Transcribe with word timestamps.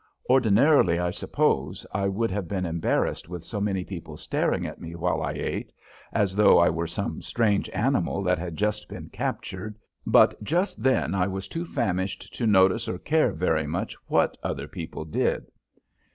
Ordinarily, 0.27 0.97
I 0.97 1.11
suppose, 1.11 1.85
I 1.93 2.07
would 2.07 2.31
have 2.31 2.47
been 2.47 2.65
embarrassed 2.65 3.29
with 3.29 3.43
so 3.45 3.61
many 3.61 3.83
people 3.83 4.17
staring 4.17 4.65
at 4.65 4.81
me 4.81 4.95
while 4.95 5.21
I 5.21 5.33
ate, 5.33 5.71
as 6.11 6.35
though 6.35 6.57
I 6.57 6.71
were 6.71 6.87
some 6.87 7.21
strange 7.21 7.69
animal 7.69 8.23
that 8.23 8.39
had 8.39 8.55
just 8.57 8.89
been 8.89 9.09
captured, 9.09 9.77
but 10.07 10.43
just 10.43 10.81
then 10.81 11.13
I 11.13 11.27
was 11.27 11.47
too 11.47 11.65
famished 11.65 12.33
to 12.33 12.47
notice 12.47 12.89
or 12.89 12.97
care 12.97 13.31
very 13.31 13.67
much 13.67 13.93
what 14.07 14.37
other 14.41 14.67
people 14.67 15.05
did. 15.05 15.51